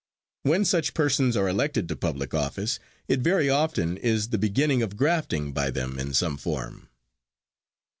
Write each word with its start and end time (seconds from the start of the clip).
When 0.41 0.65
such 0.65 0.95
persons 0.95 1.37
are 1.37 1.47
elected 1.47 1.87
to 1.87 1.95
public 1.95 2.33
office 2.33 2.79
it 3.07 3.19
very 3.19 3.51
often 3.51 3.97
is 3.97 4.29
the 4.29 4.39
beginning 4.39 4.81
of 4.81 4.97
grafting 4.97 5.53
by 5.53 5.69
them 5.69 5.99
in 5.99 6.15
some 6.15 6.37
form. 6.37 6.89